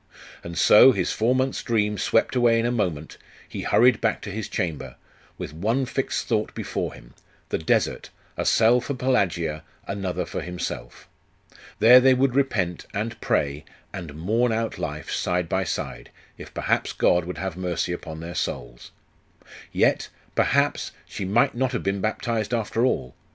And 0.43 0.57
so, 0.57 0.93
his 0.93 1.11
four 1.11 1.35
months' 1.35 1.61
dream 1.61 1.95
swept 1.95 2.35
away 2.35 2.59
in 2.59 2.65
a 2.65 2.71
moment, 2.71 3.19
he 3.47 3.61
hurried 3.61 4.01
back 4.01 4.19
to 4.23 4.31
his 4.31 4.49
chamber, 4.49 4.95
with 5.37 5.53
one 5.53 5.85
fixed 5.85 6.25
thought 6.27 6.55
before 6.55 6.95
him 6.95 7.13
the 7.49 7.59
desert; 7.59 8.09
a 8.35 8.43
cell 8.43 8.81
for 8.81 8.95
Pelagia; 8.95 9.61
another 9.85 10.25
for 10.25 10.41
himself. 10.41 11.07
There 11.77 11.99
they 11.99 12.15
would 12.15 12.33
repent, 12.33 12.87
and 12.95 13.21
pray, 13.21 13.63
and 13.93 14.15
mourn 14.15 14.51
out 14.51 14.79
life 14.79 15.11
side 15.11 15.47
by 15.47 15.65
side, 15.65 16.09
if 16.35 16.51
perhaps 16.51 16.93
God 16.93 17.25
would 17.25 17.37
have 17.37 17.55
mercy 17.55 17.93
upon 17.93 18.21
their 18.21 18.33
souls. 18.33 18.89
Yet 19.71 20.09
perhaps, 20.33 20.91
she 21.07 21.25
might 21.25 21.53
not 21.53 21.73
have 21.73 21.83
been 21.83 22.01
baptized 22.01 22.55
after 22.55 22.83
all. 22.83 23.13